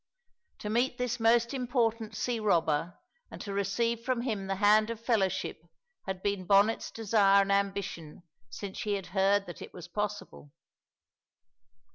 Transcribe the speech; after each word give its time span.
To 0.61 0.69
meet 0.71 0.97
this 0.97 1.19
most 1.19 1.53
important 1.53 2.15
sea 2.17 2.39
robber 2.39 2.97
and 3.29 3.39
to 3.41 3.53
receive 3.53 4.03
from 4.03 4.21
him 4.21 4.47
the 4.47 4.55
hand 4.55 4.89
of 4.89 4.99
fellowship 4.99 5.61
had 6.07 6.23
been 6.23 6.47
Bonnet's 6.47 6.89
desire 6.89 7.43
and 7.43 7.51
ambition 7.51 8.23
since 8.49 8.81
he 8.81 8.93
had 8.93 9.05
heard 9.13 9.45
that 9.45 9.61
it 9.61 9.75
was 9.75 9.87
possible. 9.87 10.53